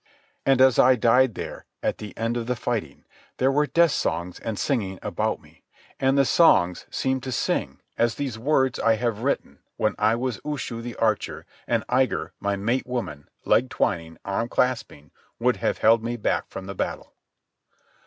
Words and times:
And 0.47 0.61
as 0.61 0.79
I 0.79 0.95
died 0.95 1.35
there 1.35 1.67
at 1.83 1.99
the 1.99 2.17
end 2.17 2.35
of 2.35 2.47
the 2.47 2.55
fighting, 2.55 3.05
there 3.37 3.51
were 3.51 3.67
death 3.67 3.91
songs 3.91 4.39
and 4.39 4.57
singing 4.57 4.97
about 5.03 5.39
me, 5.43 5.61
and 5.99 6.17
the 6.17 6.25
songs 6.25 6.87
seemed 6.89 7.21
to 7.21 7.31
sing 7.31 7.81
as 7.99 8.15
these 8.15 8.33
the 8.33 8.39
words 8.41 8.79
I 8.79 8.95
have 8.95 9.19
written 9.21 9.59
when 9.77 9.93
I 9.99 10.15
was 10.15 10.39
Ushu, 10.43 10.81
the 10.81 10.95
archer, 10.95 11.45
and 11.67 11.85
Igar, 11.85 12.31
my 12.39 12.55
mate 12.55 12.87
woman, 12.87 13.29
leg 13.45 13.69
twining, 13.69 14.17
arm 14.25 14.49
clasping, 14.49 15.11
would 15.37 15.57
have 15.57 15.77
held 15.77 16.03
me 16.03 16.17
back 16.17 16.47
from 16.49 16.65
the 16.65 16.73
battle. 16.73 17.13